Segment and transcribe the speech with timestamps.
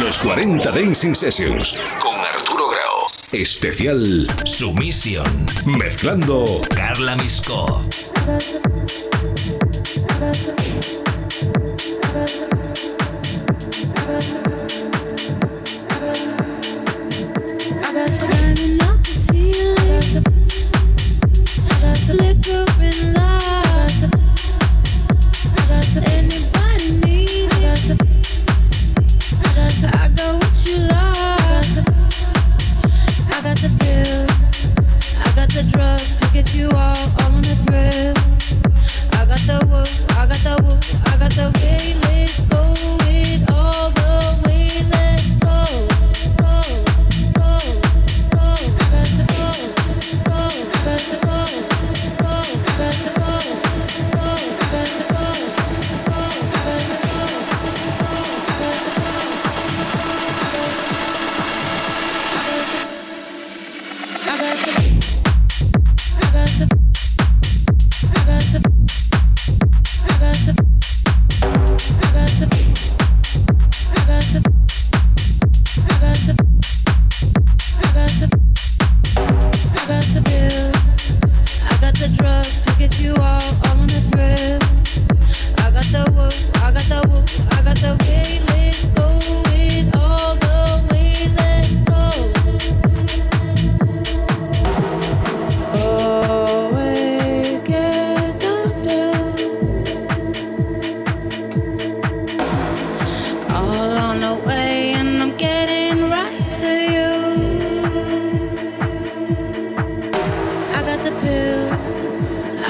[0.00, 3.08] Los 40 Dancing Sessions con Arturo Grau.
[3.30, 5.26] Especial Sumisión.
[5.66, 7.84] Mezclando Carla Misco.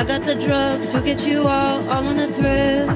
[0.02, 2.90] I got the drugs to get you all, all on the thrill.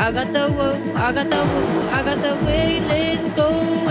[0.00, 3.85] I got the woo, I got the woo, I got the way, let's go.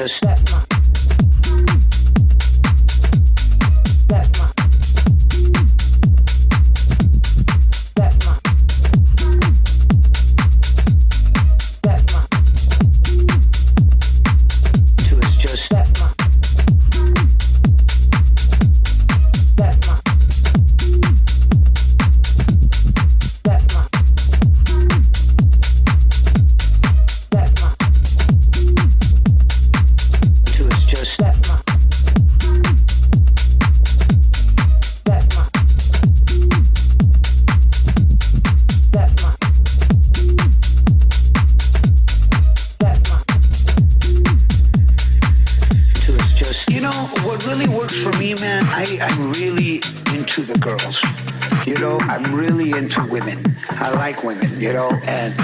[0.00, 0.29] just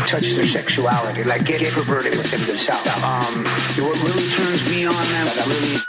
[0.07, 2.87] touch their sexuality, like get perverted within themselves.
[3.03, 3.45] Um,
[3.83, 5.86] what really turns me on, man, that really.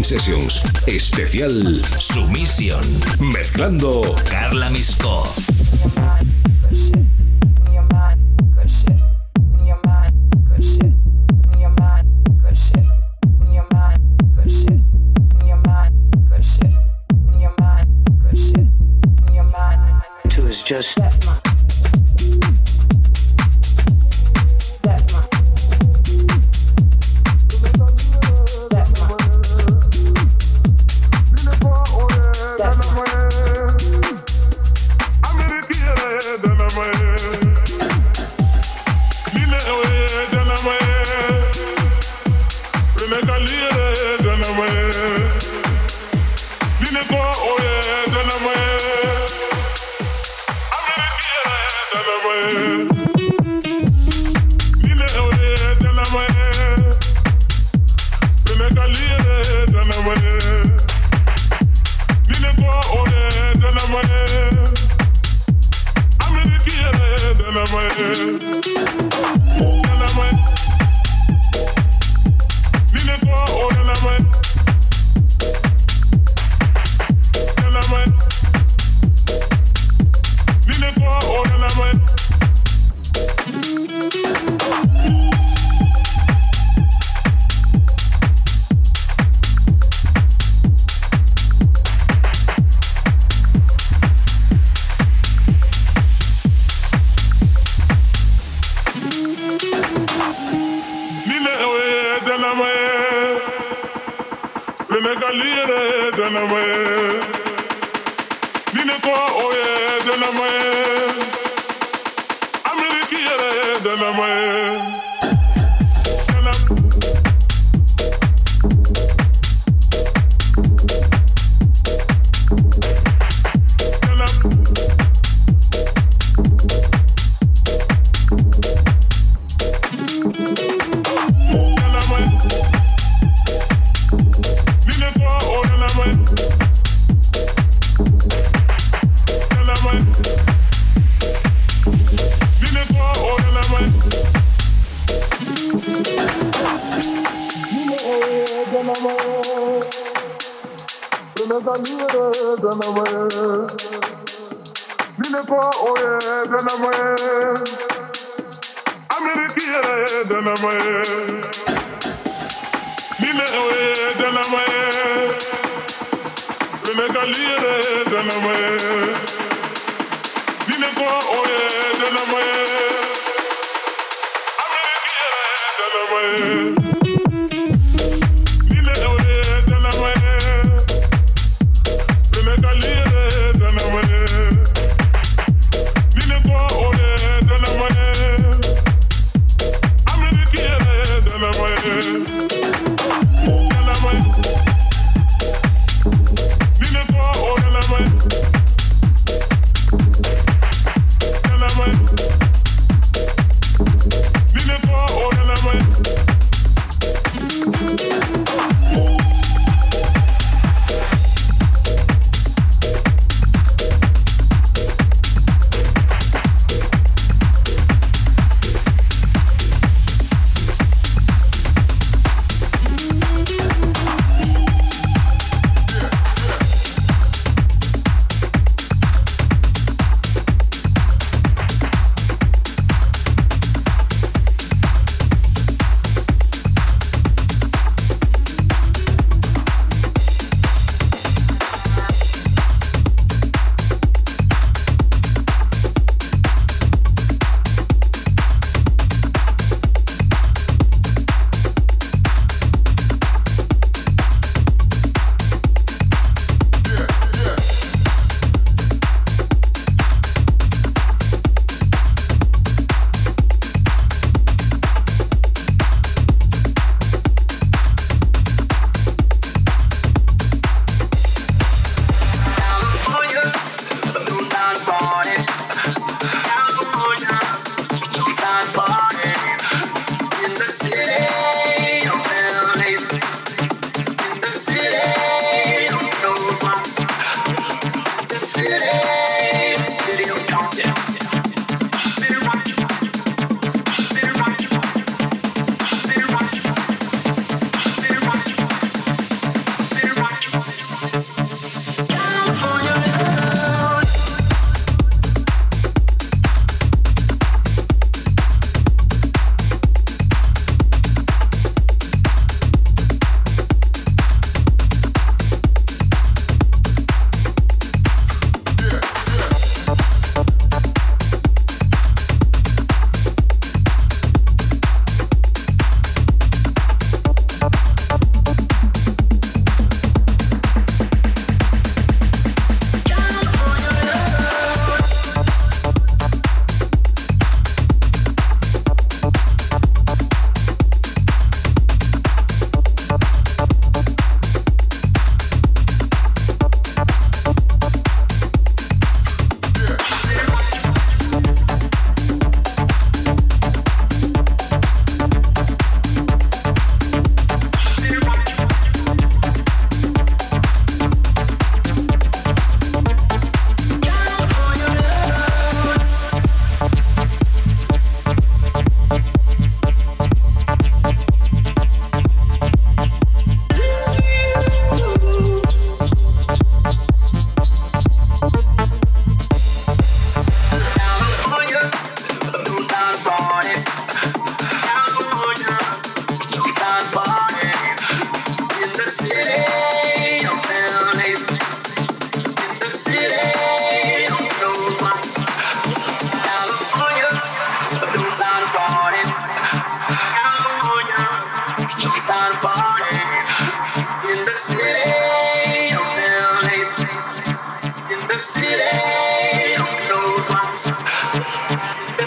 [0.00, 0.62] Sessions.
[0.86, 2.80] Especial Sumisión.
[3.20, 5.22] Mezclando Carla Misco.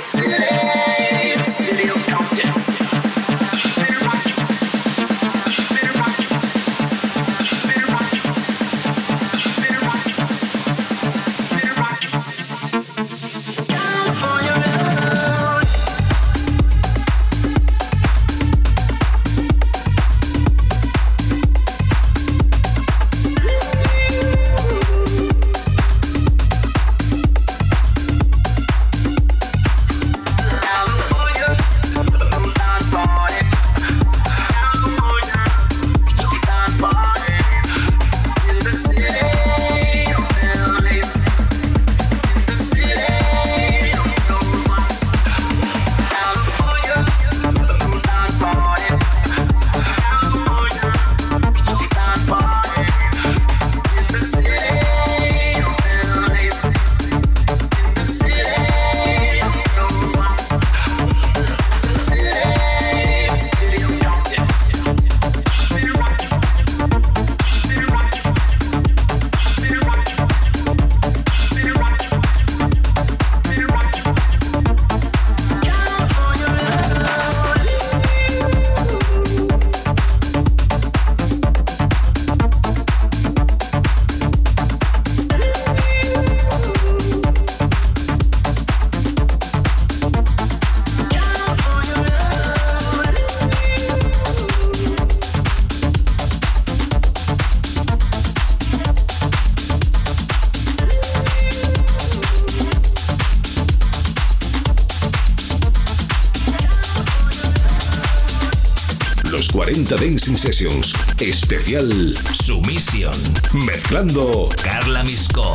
[0.05, 0.64] city.
[109.87, 110.93] 40 Dancing Sessions.
[111.19, 113.13] Especial Sumisión.
[113.53, 115.53] Mezclando Carla Misco.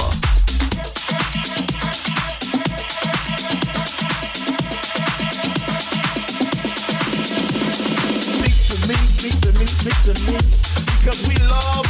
[11.02, 11.80] because we love.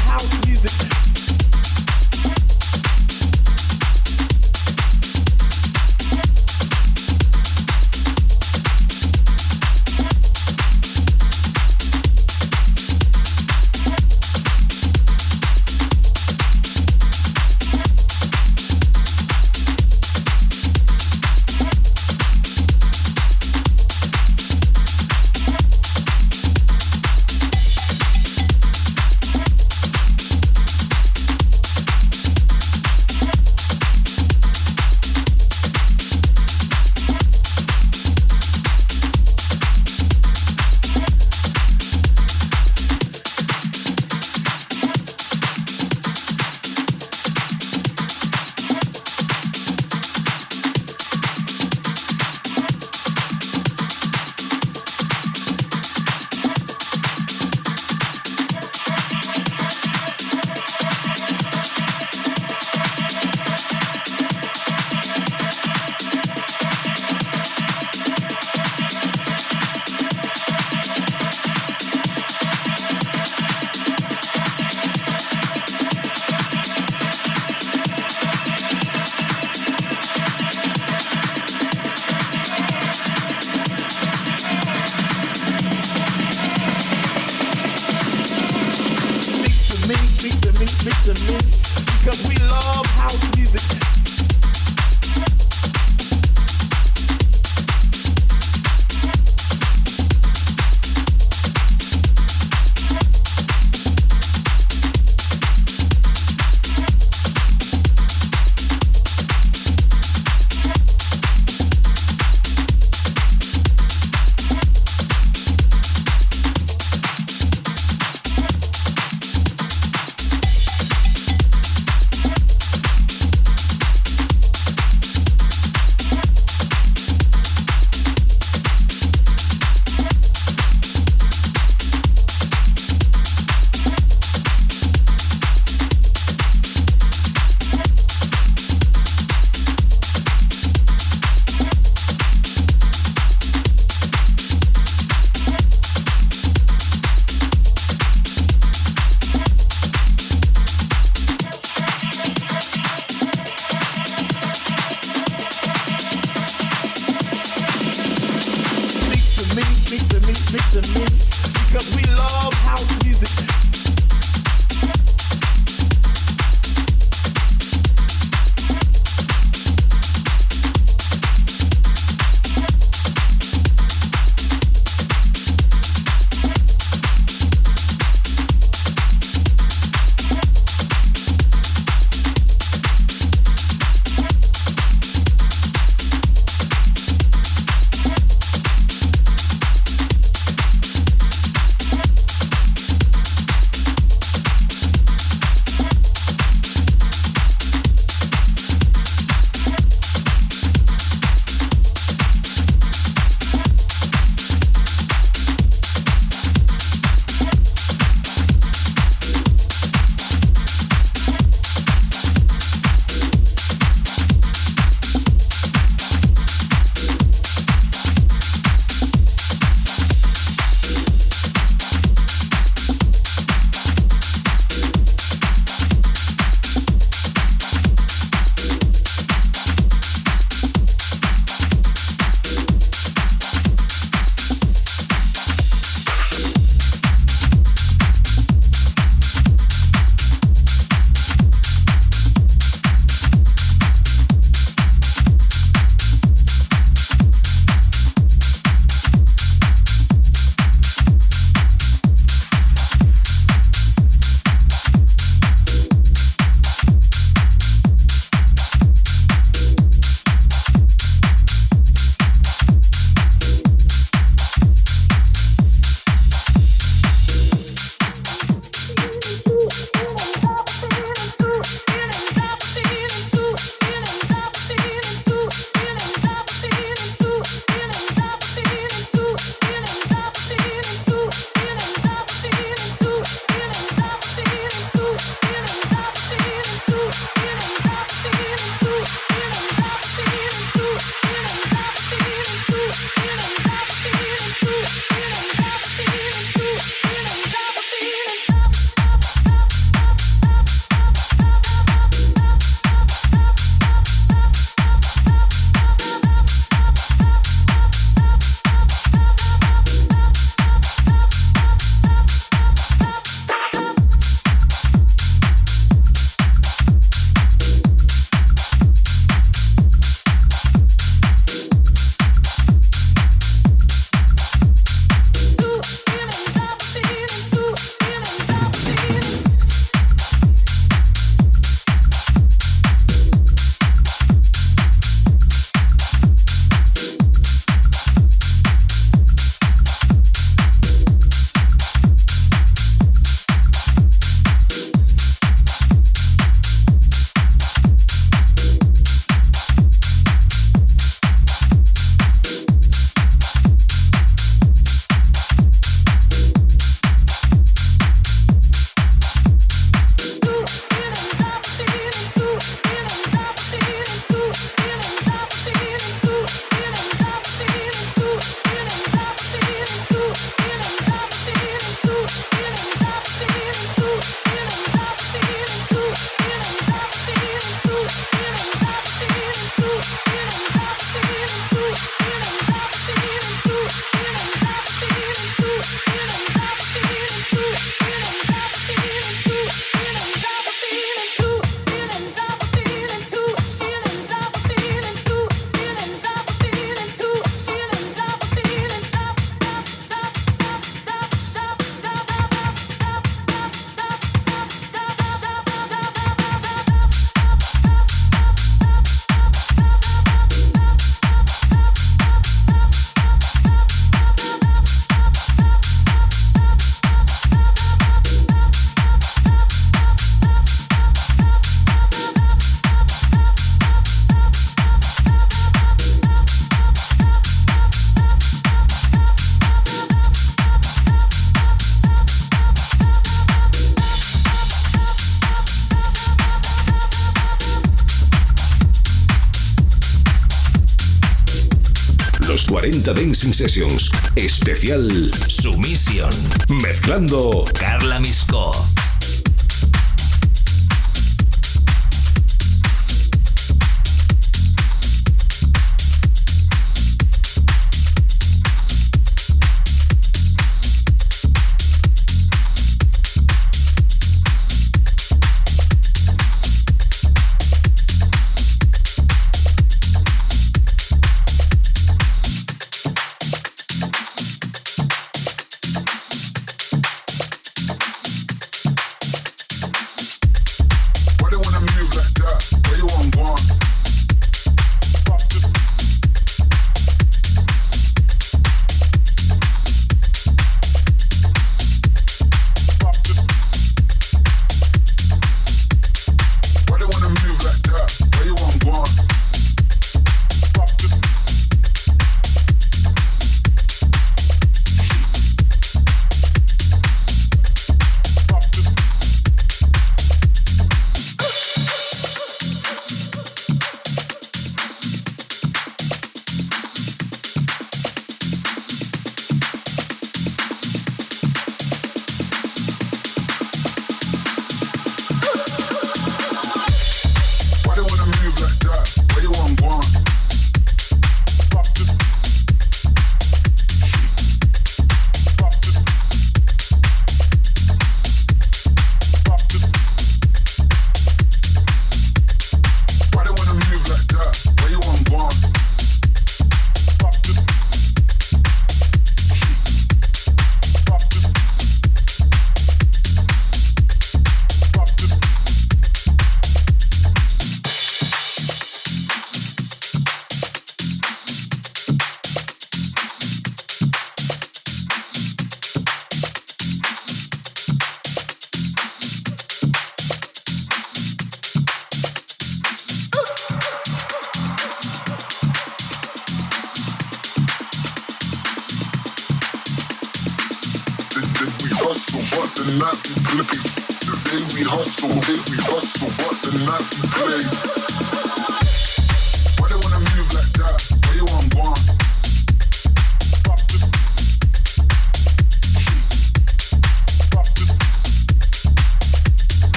[443.11, 444.11] 40 Dancing Sessions.
[444.37, 446.31] Especial Sumisión.
[446.69, 449.00] Mezclando Carla Misco.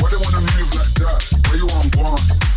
[0.00, 1.20] Why they wanna move like that?
[1.48, 2.47] Where you want one?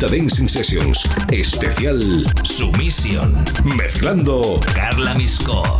[0.00, 1.04] 40 Dancing Sessions.
[1.30, 2.00] Especial
[2.42, 3.36] Sumisión.
[3.64, 5.79] Mezclando Carla Misco.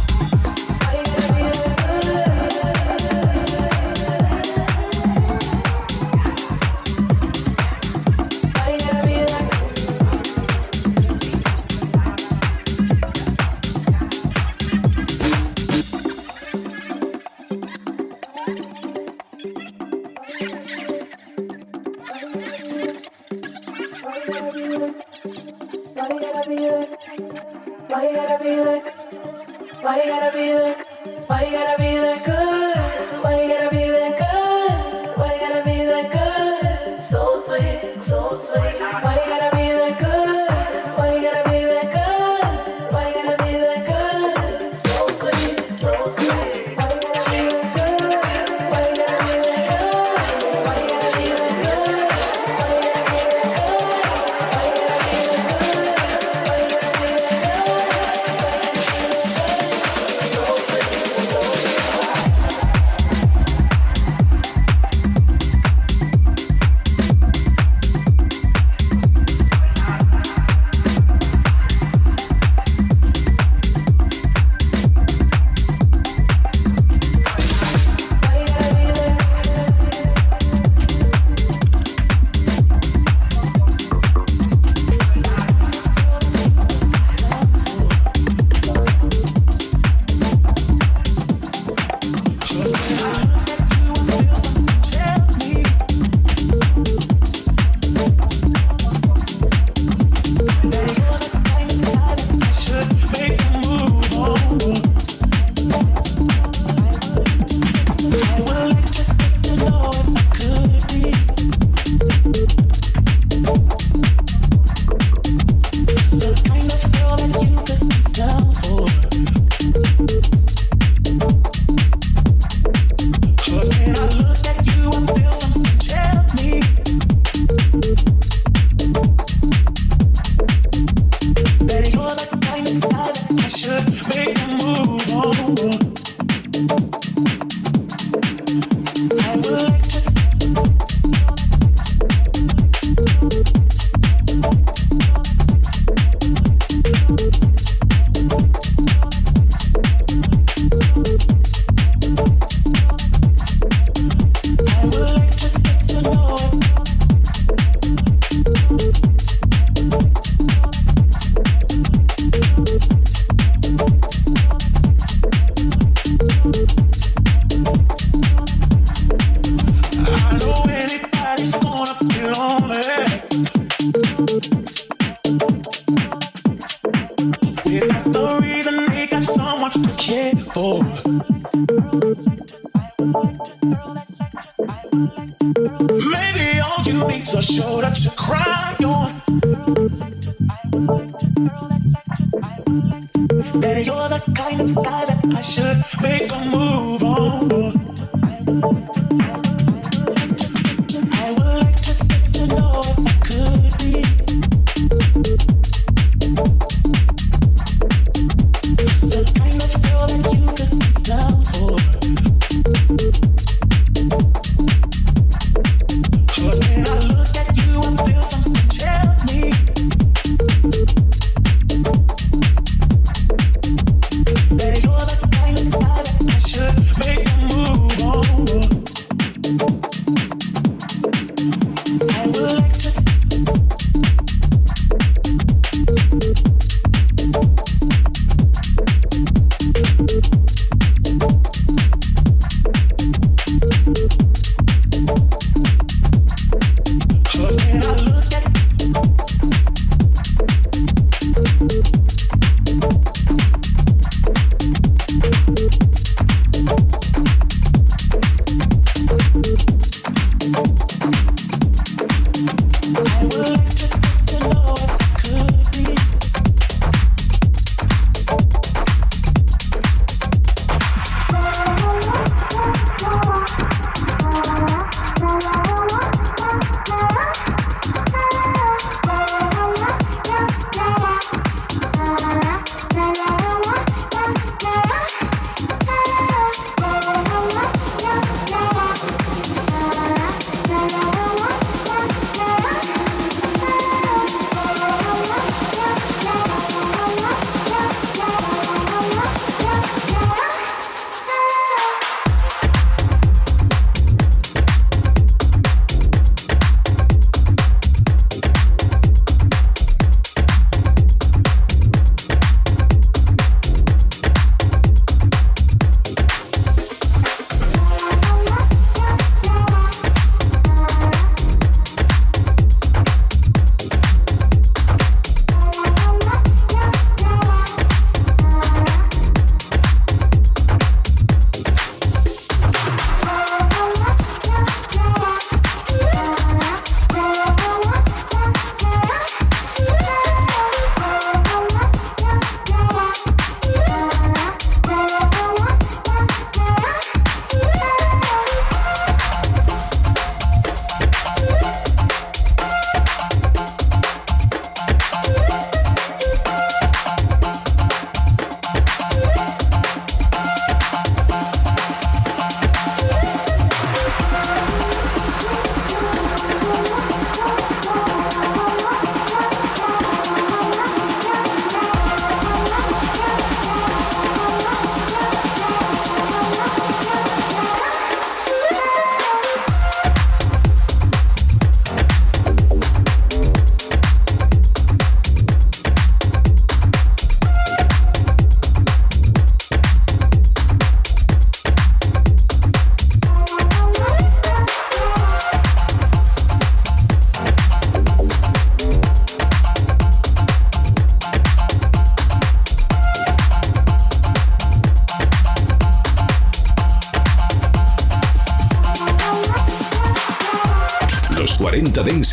[194.26, 198.99] the kind of guy that I should make a move on.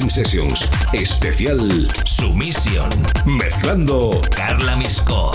[0.06, 0.70] Sessions.
[0.94, 2.90] Especial Sumisión.
[3.26, 5.32] Mezclando Carla Misco.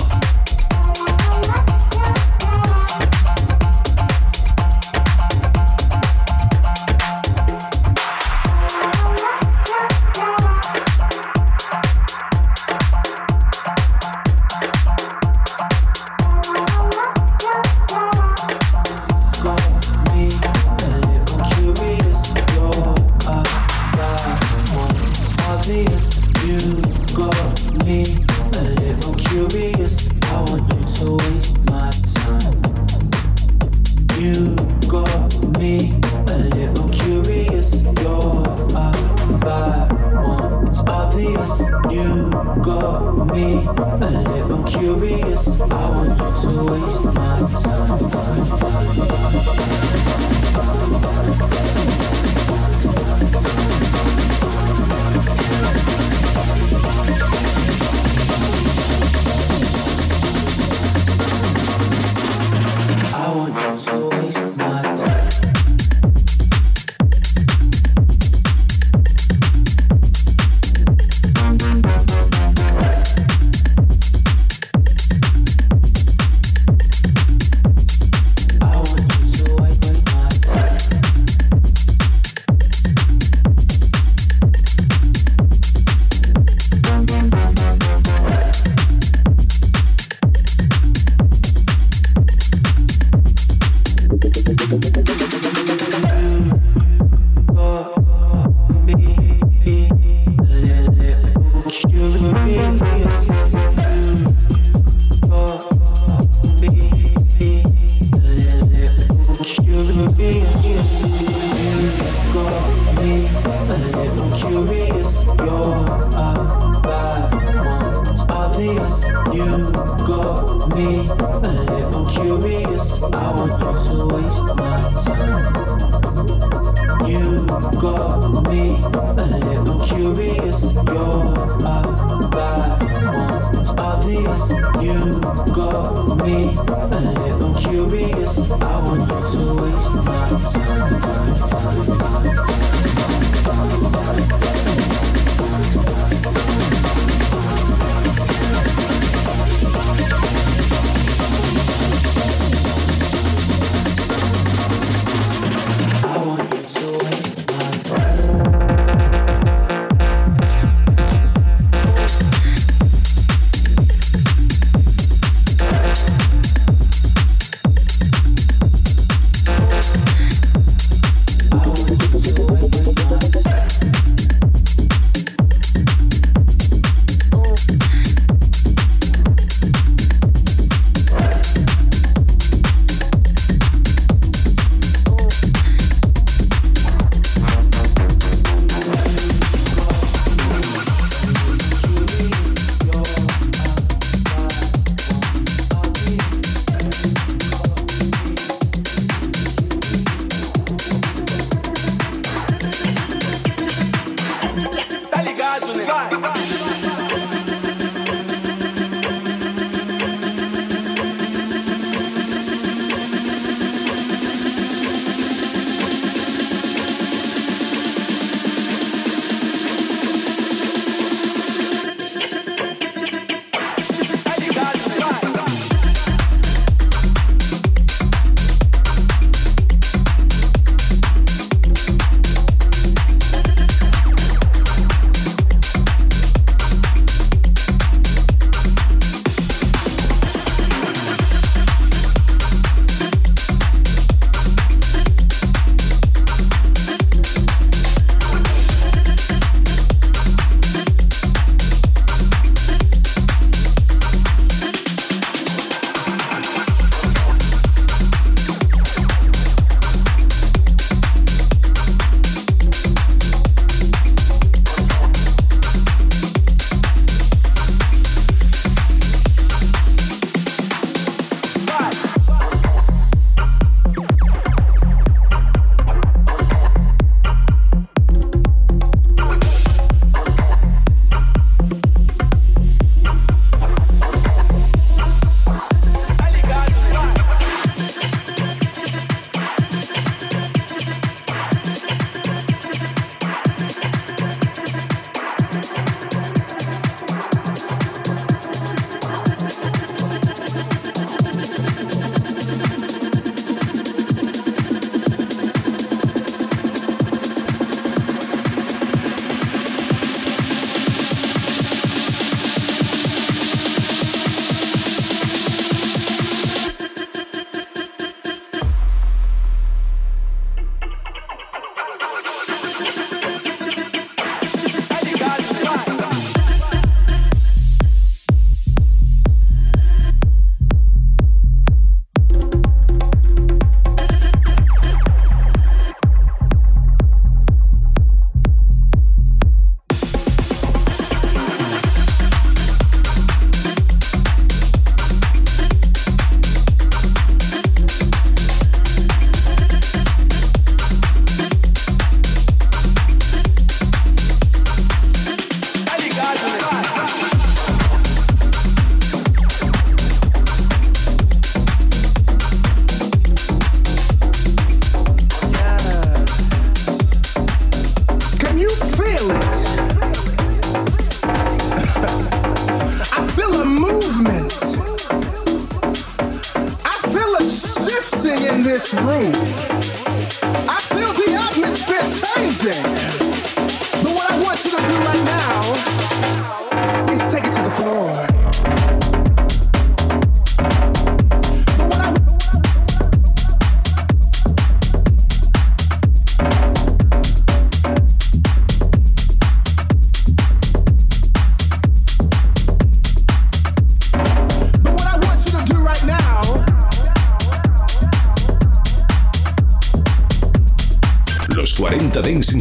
[109.85, 110.41] to be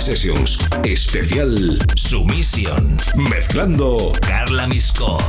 [0.01, 0.57] Sessions.
[0.83, 2.97] Especial Sumisión.
[3.15, 5.20] Mezclando Carla Misco.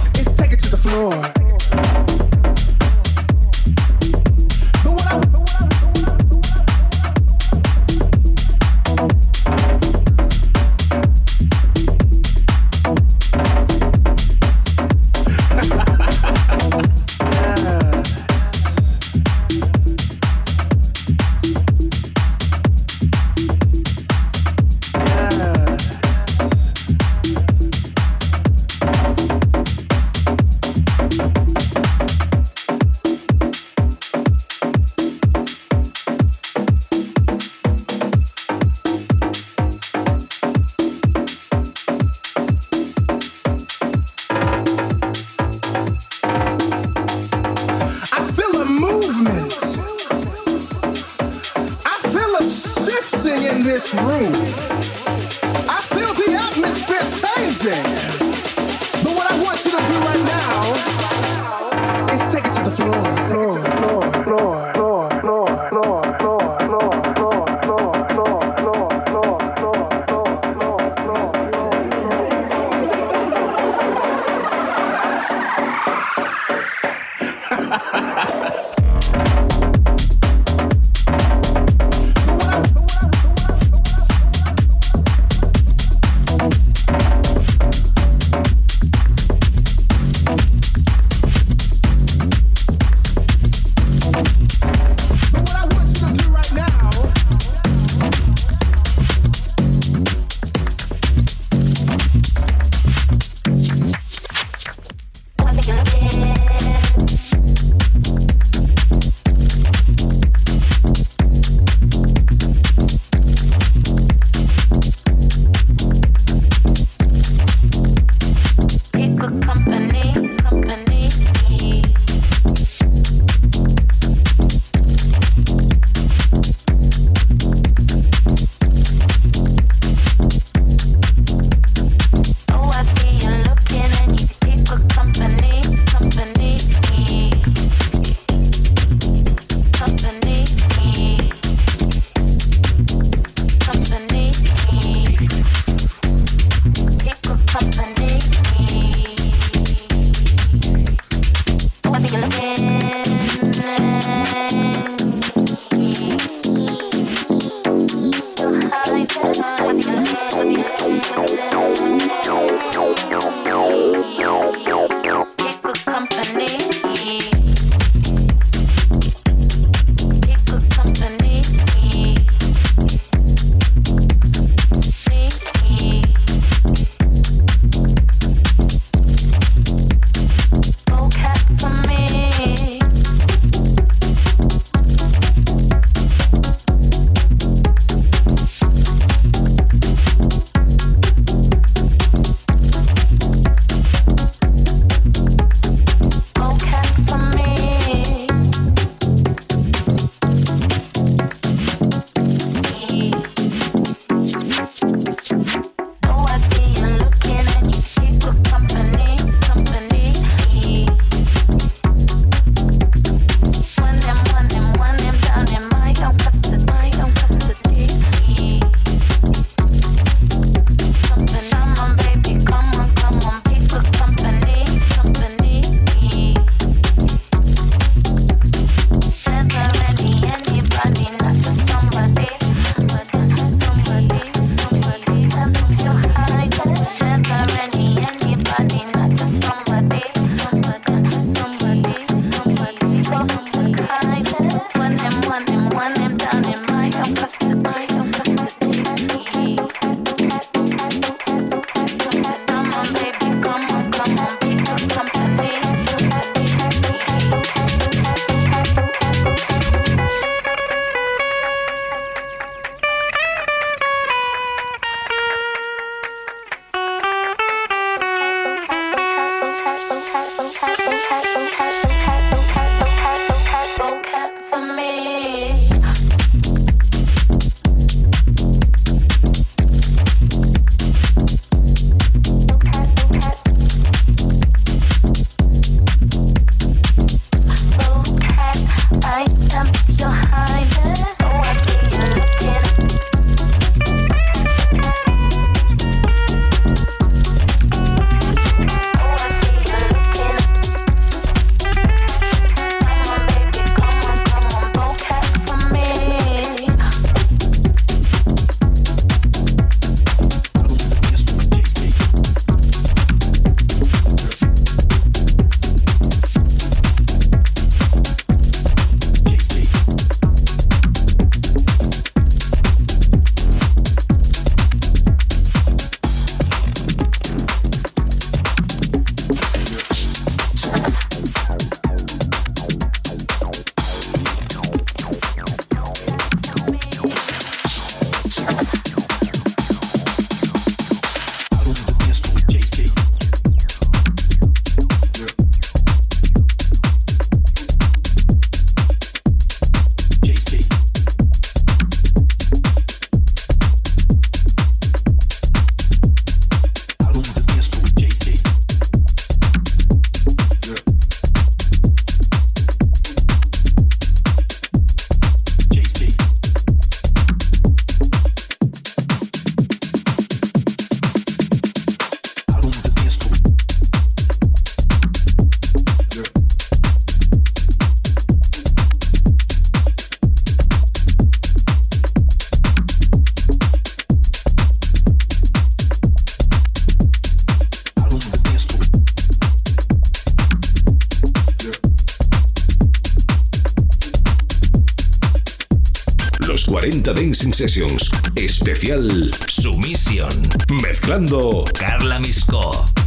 [397.51, 398.11] Sessions.
[398.37, 400.31] Especial Sumisión.
[400.69, 403.02] Mezclando Carla Misco.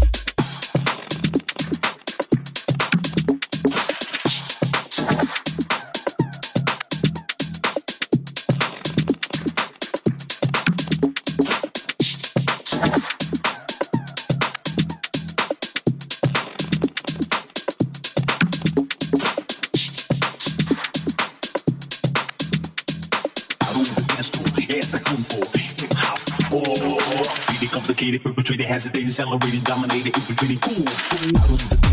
[28.75, 31.84] hesitate, accelerated, dominated, it was pretty cool.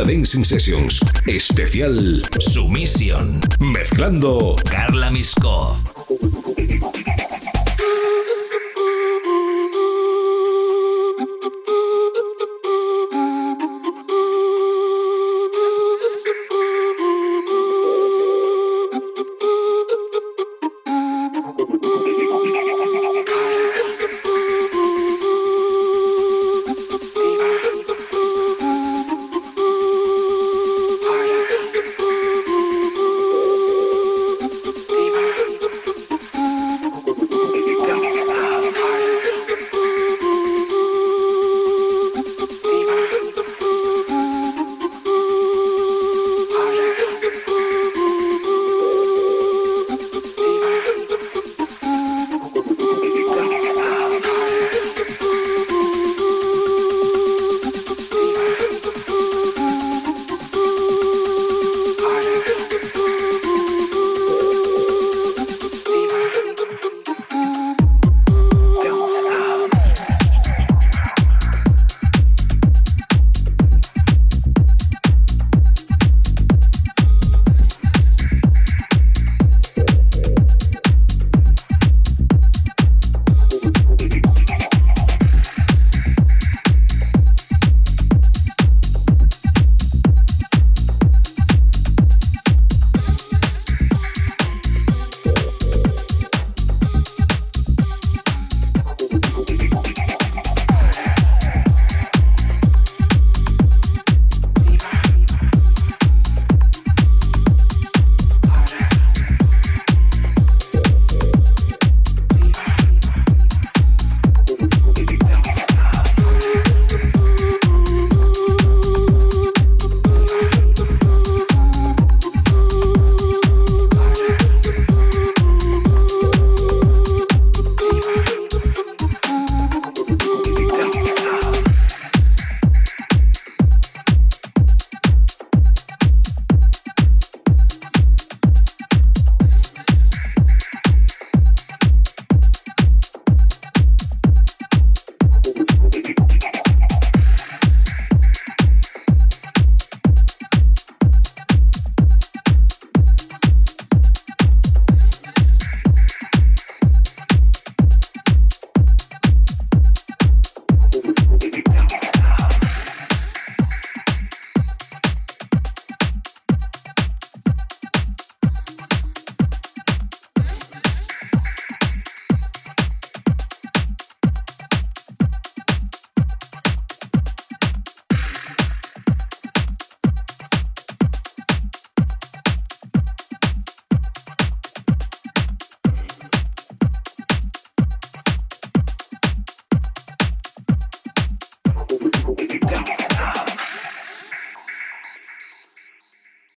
[0.00, 1.00] Los 40 Dancing Sessions.
[1.26, 3.40] Especial Sumisión.
[3.60, 5.89] Mezclando Carla Misco.